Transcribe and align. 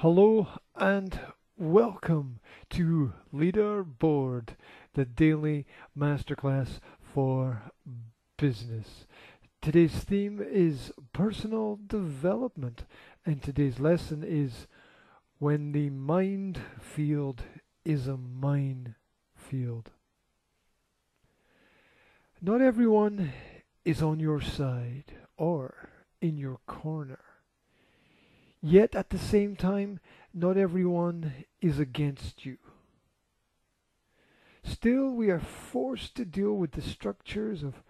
Hello 0.00 0.46
and 0.74 1.18
welcome 1.56 2.38
to 2.68 3.14
Leaderboard, 3.32 4.50
the 4.92 5.06
daily 5.06 5.64
masterclass 5.98 6.80
for 7.00 7.72
business. 8.36 9.06
Today's 9.62 9.94
theme 9.94 10.44
is 10.46 10.92
personal 11.14 11.78
development, 11.86 12.84
and 13.24 13.42
today's 13.42 13.80
lesson 13.80 14.22
is 14.22 14.66
when 15.38 15.72
the 15.72 15.88
mind 15.88 16.60
field 16.78 17.44
is 17.82 18.06
a 18.06 18.18
minefield. 18.18 19.92
Not 22.42 22.60
everyone 22.60 23.32
is 23.82 24.02
on 24.02 24.20
your 24.20 24.42
side 24.42 25.14
or 25.38 25.88
in 26.20 26.36
your 26.36 26.58
corner. 26.66 27.20
Yet 28.62 28.94
at 28.94 29.10
the 29.10 29.18
same 29.18 29.56
time, 29.56 30.00
not 30.32 30.56
everyone 30.56 31.44
is 31.60 31.78
against 31.78 32.44
you. 32.44 32.58
Still, 34.62 35.10
we 35.10 35.30
are 35.30 35.40
forced 35.40 36.16
to 36.16 36.24
deal 36.24 36.54
with 36.54 36.72
the 36.72 36.82
structures 36.82 37.62
of 37.62 37.82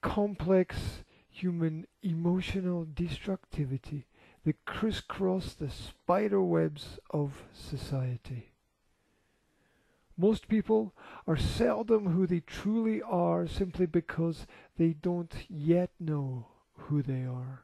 complex 0.00 1.02
human 1.28 1.86
emotional 2.02 2.86
destructivity 2.94 4.06
that 4.44 4.64
crisscross 4.64 5.54
the 5.54 5.70
spider 5.70 6.42
webs 6.42 6.98
of 7.10 7.42
society. 7.52 8.52
Most 10.16 10.48
people 10.48 10.94
are 11.26 11.36
seldom 11.36 12.06
who 12.06 12.26
they 12.26 12.40
truly 12.40 13.02
are 13.02 13.46
simply 13.46 13.86
because 13.86 14.46
they 14.78 14.92
don't 14.92 15.34
yet 15.48 15.90
know 15.98 16.46
who 16.74 17.02
they 17.02 17.24
are. 17.24 17.63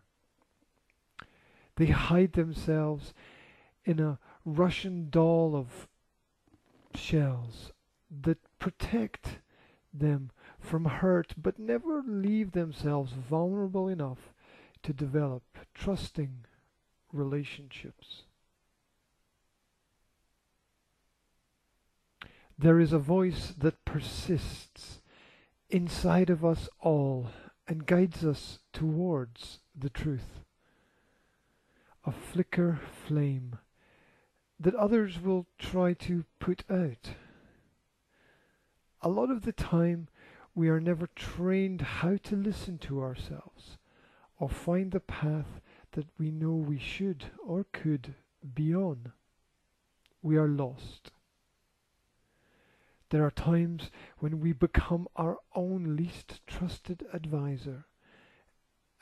They 1.81 1.87
hide 1.87 2.35
themselves 2.35 3.15
in 3.87 4.01
a 4.01 4.19
Russian 4.45 5.09
doll 5.09 5.57
of 5.57 5.89
shells 6.95 7.73
that 8.11 8.37
protect 8.59 9.39
them 9.91 10.31
from 10.59 10.85
hurt 10.85 11.33
but 11.39 11.59
never 11.59 12.03
leave 12.07 12.53
themselves 12.53 13.13
vulnerable 13.15 13.89
enough 13.89 14.35
to 14.83 14.93
develop 14.93 15.43
trusting 15.73 16.45
relationships. 17.15 18.25
There 22.59 22.79
is 22.79 22.93
a 22.93 22.99
voice 22.99 23.55
that 23.57 23.87
persists 23.87 25.01
inside 25.71 26.29
of 26.29 26.45
us 26.45 26.69
all 26.79 27.31
and 27.67 27.87
guides 27.87 28.23
us 28.23 28.59
towards 28.75 29.61
the 29.75 29.89
truth 29.89 30.41
a 32.05 32.13
flicker 32.13 32.81
flame 33.07 33.59
that 34.59 34.75
others 34.75 35.21
will 35.21 35.47
try 35.59 35.93
to 35.95 36.25
put 36.39 36.65
out. 36.71 37.15
A 39.03 39.09
lot 39.09 39.31
of 39.31 39.43
the 39.43 39.53
time, 39.53 40.09
we 40.55 40.69
are 40.69 40.81
never 40.81 41.09
trained 41.15 41.81
how 41.81 42.17
to 42.25 42.37
listen 42.37 42.79
to 42.79 43.01
ourselves 43.01 43.79
or 44.39 44.49
find 44.49 44.93
the 44.93 45.01
path 45.01 45.61
that 45.93 46.07
we 46.19 46.31
know 46.31 46.53
we 46.53 46.79
should 46.79 47.27
or 47.45 47.67
could 47.73 48.15
be 48.55 48.75
on. 48.75 49.13
We 50.23 50.37
are 50.37 50.49
lost. 50.49 51.13
There 53.11 53.25
are 53.25 53.31
times 53.31 53.91
when 54.19 54.41
we 54.41 54.53
become 54.53 55.09
our 55.17 55.39
own 55.55 55.97
least 55.97 56.41
trusted 56.47 57.05
advisor, 57.13 57.87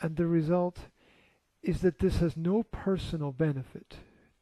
and 0.01 0.17
the 0.17 0.27
result 0.27 0.89
is 1.69 1.83
that 1.83 1.99
this 1.99 2.17
has 2.17 2.35
no 2.35 2.63
personal 2.63 3.31
benefit 3.31 3.97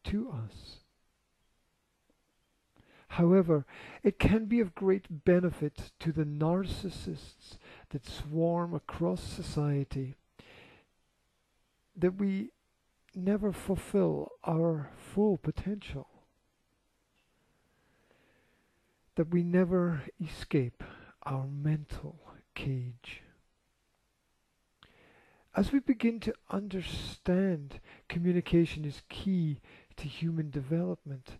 to 0.05 0.31
us. 0.31 0.77
However, 3.09 3.67
it 4.05 4.21
can 4.21 4.45
be 4.45 4.61
of 4.61 4.77
great 4.77 5.25
benefit 5.25 5.91
to 5.99 6.13
the 6.13 6.23
narcissists 6.23 7.59
that 7.91 8.07
swarm 8.07 8.75
across 8.75 9.21
society 9.21 10.15
that 11.97 12.15
we 12.15 12.51
never 13.13 13.51
fulfill 13.51 14.31
our 14.45 14.91
full 14.97 15.37
potential, 15.37 16.07
that 19.17 19.31
we 19.31 19.43
never 19.43 20.03
escape 20.25 20.85
our 21.25 21.49
mental 21.49 22.21
cage. 22.55 23.25
As 25.57 25.73
we 25.73 25.79
begin 25.79 26.21
to 26.21 26.35
understand 26.51 27.81
communication 28.11 28.85
is 28.85 29.01
key 29.09 29.63
to 29.97 30.07
human 30.07 30.51
development 30.51 31.39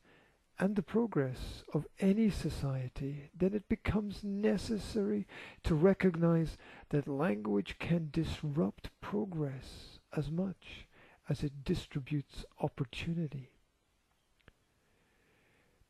and 0.59 0.75
the 0.75 0.83
progress 0.83 1.65
of 1.75 1.87
any 2.01 2.31
society, 2.31 3.29
then 3.37 3.53
it 3.53 3.69
becomes 3.69 4.25
necessary 4.25 5.27
to 5.65 5.75
recognize 5.75 6.57
that 6.89 7.07
language 7.07 7.77
can 7.79 8.09
disrupt 8.11 8.89
progress 9.03 9.99
as 10.17 10.31
much 10.31 10.87
as 11.29 11.43
it 11.43 11.63
distributes 11.63 12.47
opportunity. 12.59 13.51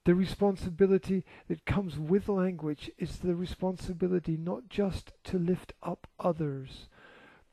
The 0.04 0.16
responsibility 0.16 1.24
that 1.46 1.64
comes 1.64 1.96
with 1.96 2.28
language 2.28 2.90
is 2.98 3.18
the 3.18 3.36
responsibility 3.36 4.36
not 4.36 4.68
just 4.68 5.12
to 5.24 5.38
lift 5.38 5.74
up 5.80 6.08
others 6.18 6.88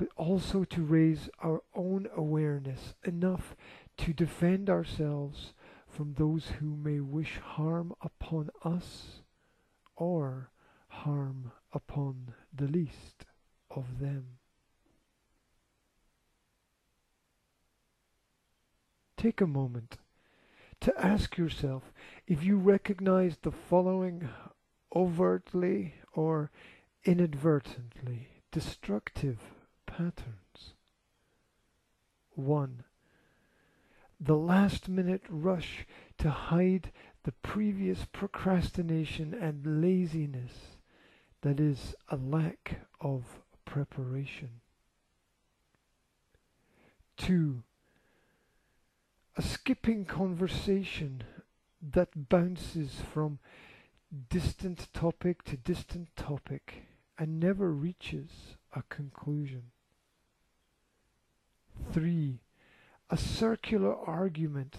but 0.03 0.09
also 0.21 0.65
to 0.65 0.83
raise 0.83 1.29
our 1.41 1.61
own 1.73 2.09
awareness 2.13 2.93
enough 3.05 3.55
to 3.97 4.11
defend 4.11 4.69
ourselves 4.69 5.53
from 5.87 6.15
those 6.15 6.47
who 6.59 6.75
may 6.75 6.99
wish 6.99 7.37
harm 7.37 7.93
upon 8.01 8.49
us 8.65 9.21
or 9.95 10.51
harm 10.89 11.53
upon 11.71 12.33
the 12.53 12.67
least 12.67 13.23
of 13.71 13.99
them. 13.99 14.25
Take 19.15 19.39
a 19.39 19.47
moment 19.47 19.99
to 20.81 20.93
ask 20.99 21.37
yourself 21.37 21.93
if 22.27 22.43
you 22.43 22.57
recognize 22.57 23.37
the 23.41 23.53
following 23.53 24.27
overtly 24.93 25.93
or 26.11 26.51
inadvertently 27.05 28.27
destructive 28.51 29.39
patterns. 29.97 30.73
1. 32.33 32.83
The 34.19 34.35
last 34.35 34.89
minute 34.89 35.21
rush 35.29 35.85
to 36.17 36.31
hide 36.31 36.91
the 37.23 37.31
previous 37.31 38.05
procrastination 38.11 39.35
and 39.35 39.81
laziness 39.81 40.77
that 41.41 41.59
is 41.59 41.93
a 42.09 42.15
lack 42.15 42.87
of 42.99 43.41
preparation. 43.65 44.61
2. 47.17 47.61
A 49.37 49.41
skipping 49.43 50.05
conversation 50.05 51.23
that 51.81 52.29
bounces 52.29 53.01
from 53.13 53.37
distant 54.29 54.87
topic 54.93 55.43
to 55.43 55.57
distant 55.57 56.15
topic 56.15 56.85
and 57.19 57.39
never 57.39 57.71
reaches 57.71 58.55
a 58.75 58.81
conclusion. 58.89 59.63
3. 61.91 62.39
A 63.09 63.17
circular 63.17 63.95
argument 63.95 64.75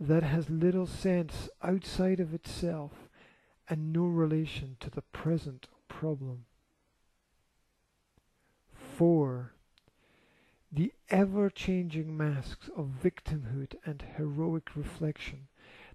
that 0.00 0.22
has 0.22 0.48
little 0.48 0.86
sense 0.86 1.48
outside 1.62 2.20
of 2.20 2.32
itself 2.32 3.08
and 3.68 3.92
no 3.92 4.04
relation 4.04 4.76
to 4.80 4.90
the 4.90 5.02
present 5.02 5.66
problem. 5.88 6.44
4. 8.96 9.52
The 10.70 10.92
ever 11.10 11.50
changing 11.50 12.16
masks 12.16 12.68
of 12.76 13.00
victimhood 13.02 13.74
and 13.84 14.04
heroic 14.16 14.76
reflection 14.76 15.48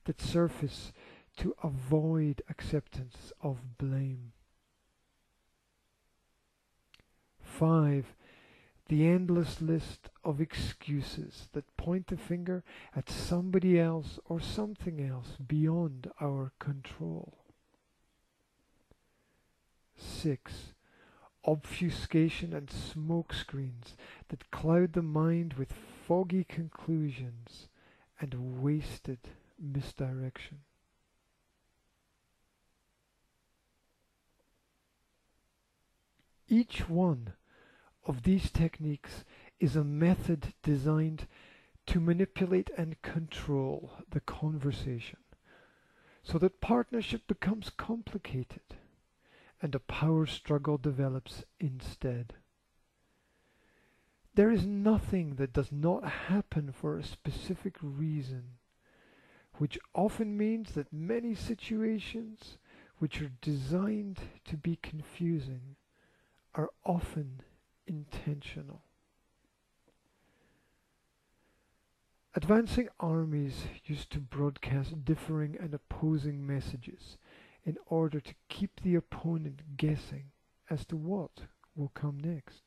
that 0.05 0.21
surface 0.21 0.91
to 1.37 1.55
avoid 1.63 2.41
acceptance 2.49 3.31
of 3.41 3.77
blame. 3.77 4.33
5 7.41 8.13
the 8.87 9.07
endless 9.07 9.61
list 9.61 10.09
of 10.23 10.41
excuses 10.41 11.47
that 11.53 11.77
point 11.77 12.07
the 12.07 12.17
finger 12.17 12.63
at 12.95 13.09
somebody 13.09 13.79
else 13.79 14.19
or 14.25 14.39
something 14.39 14.99
else 15.01 15.37
beyond 15.47 16.11
our 16.21 16.51
control. 16.59 17.37
6. 19.97 20.73
Obfuscation 21.45 22.53
and 22.53 22.69
smoke 22.69 23.33
screens 23.33 23.95
that 24.29 24.51
cloud 24.51 24.93
the 24.93 25.01
mind 25.01 25.53
with 25.53 25.73
foggy 26.07 26.43
conclusions 26.43 27.67
and 28.19 28.61
wasted 28.61 29.19
misdirection. 29.59 30.59
Each 36.47 36.87
one 36.87 37.33
of 38.05 38.23
these 38.23 38.51
techniques 38.51 39.23
is 39.59 39.75
a 39.75 39.83
method 39.83 40.53
designed 40.61 41.27
to 41.85 41.99
manipulate 41.99 42.69
and 42.77 43.01
control 43.01 43.91
the 44.09 44.19
conversation 44.19 45.19
so 46.23 46.37
that 46.37 46.61
partnership 46.61 47.27
becomes 47.27 47.69
complicated 47.69 48.61
and 49.61 49.75
a 49.75 49.79
power 49.79 50.25
struggle 50.25 50.77
develops 50.77 51.43
instead. 51.59 52.33
There 54.35 54.51
is 54.51 54.65
nothing 54.65 55.35
that 55.35 55.53
does 55.53 55.71
not 55.71 56.03
happen 56.03 56.71
for 56.71 56.97
a 56.97 57.03
specific 57.03 57.75
reason, 57.81 58.57
which 59.57 59.77
often 59.93 60.37
means 60.37 60.71
that 60.71 60.91
many 60.91 61.35
situations 61.35 62.57
which 62.97 63.21
are 63.21 63.31
designed 63.41 64.19
to 64.45 64.57
be 64.57 64.77
confusing 64.81 65.75
are 66.55 66.69
often 66.85 67.41
intentional. 67.87 68.81
Advancing 72.35 72.89
armies 72.99 73.65
used 73.85 74.09
to 74.11 74.19
broadcast 74.19 75.05
differing 75.05 75.55
and 75.59 75.73
opposing 75.73 76.45
messages 76.45 77.17
in 77.63 77.77
order 77.85 78.19
to 78.19 78.33
keep 78.49 78.81
the 78.81 78.95
opponent 78.95 79.77
guessing 79.77 80.31
as 80.69 80.85
to 80.85 80.97
what 80.97 81.41
will 81.75 81.91
come 81.93 82.19
next. 82.19 82.63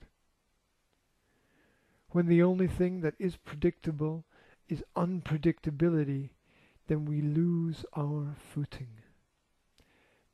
When 2.11 2.27
the 2.27 2.43
only 2.43 2.69
thing 2.69 3.01
that 3.01 3.15
is 3.19 3.37
predictable 3.37 4.25
is 4.69 4.85
unpredictability, 4.97 6.31
then 6.87 7.05
we 7.05 7.21
lose 7.21 7.85
our 7.97 8.37
footing. 8.39 8.89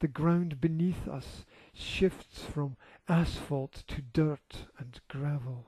The 0.02 0.08
ground 0.08 0.60
beneath 0.60 1.06
us 1.06 1.44
shifts 1.72 2.42
from 2.42 2.76
asphalt 3.08 3.84
to 3.86 4.02
dirt 4.02 4.66
and 4.76 5.00
gravel. 5.06 5.66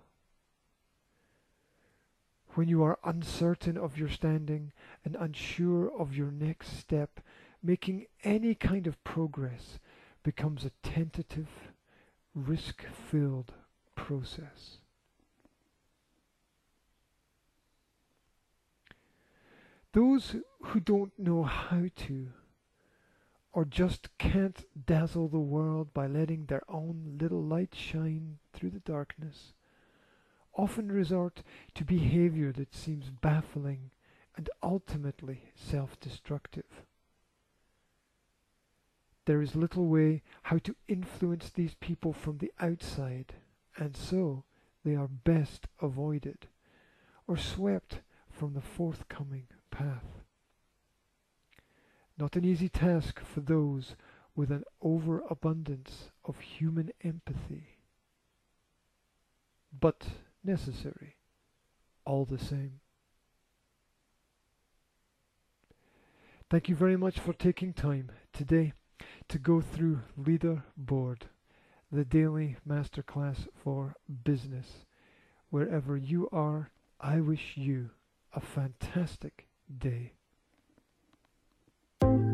When 2.55 2.67
you 2.67 2.83
are 2.83 2.99
uncertain 3.05 3.79
of 3.79 3.97
your 3.97 4.09
standing 4.09 4.73
and 5.05 5.15
unsure 5.15 5.89
of 5.89 6.17
your 6.17 6.33
next 6.33 6.77
step, 6.81 7.21
making 7.63 8.07
any 8.25 8.57
kind 8.57 8.89
of 8.89 9.05
progress 9.05 9.79
becomes 10.25 10.65
a 10.65 10.73
tentative, 10.83 11.71
risk 12.35 12.85
filled 13.09 13.53
process. 13.95 14.79
Those 19.93 20.35
who 20.61 20.81
don't 20.81 21.17
know 21.21 21.45
how 21.45 21.85
to, 21.95 22.33
or 23.55 23.65
just 23.65 24.09
can't 24.19 24.65
dazzle 24.85 25.29
the 25.29 25.39
world 25.39 25.95
by 25.95 26.09
letting 26.09 26.47
their 26.47 26.65
own 26.69 27.17
little 27.21 27.43
light 27.43 27.73
shine 27.73 28.37
through 28.53 28.71
the 28.71 28.81
darkness, 28.81 29.53
often 30.57 30.91
resort 30.91 31.45
to 31.73 31.85
behavior 31.85 32.51
that 32.51 32.75
seems 32.75 33.11
baffling 33.11 33.93
and 34.37 34.51
ultimately 34.61 35.45
self-destructive. 35.55 36.83
There 39.25 39.41
is 39.41 39.55
little 39.55 39.87
way 39.87 40.23
how 40.43 40.59
to 40.59 40.75
influence 40.89 41.49
these 41.49 41.77
people 41.77 42.13
from 42.13 42.39
the 42.39 42.53
outside, 42.59 43.35
and 43.77 43.97
so 43.97 44.43
they 44.85 44.97
are 44.97 45.07
best 45.07 45.69
avoided, 45.81 46.49
or 47.29 47.37
swept 47.37 48.01
from 48.29 48.55
the 48.55 48.61
forthcoming 48.61 49.47
path. 49.71 50.24
Not 52.17 52.37
an 52.37 52.45
easy 52.45 52.69
task 52.69 53.21
for 53.21 53.41
those 53.41 53.97
with 54.37 54.51
an 54.51 54.65
overabundance 54.81 56.11
of 56.25 56.41
human 56.41 56.91
empathy, 57.03 57.79
but 59.79 60.07
necessary 60.43 61.17
all 62.05 62.25
the 62.25 62.39
same. 62.39 62.81
Thank 66.51 66.69
you 66.69 66.77
very 66.77 66.97
much 66.97 67.19
for 67.19 67.33
taking 67.33 67.73
time 67.73 68.13
today 68.33 68.75
to 69.29 69.39
go 69.39 69.61
through 69.61 70.01
Leaderboard, 70.21 71.23
the 71.91 72.05
daily 72.05 72.57
masterclass 72.69 73.49
for 73.55 73.95
business. 74.25 74.85
Wherever 75.51 75.97
you 75.97 76.29
are, 76.31 76.71
I 77.01 77.21
wish 77.21 77.57
you 77.57 77.91
a 78.33 78.41
fantastic 78.41 79.49
day. 79.77 80.13
Thank 82.05 82.21
you. 82.27 82.34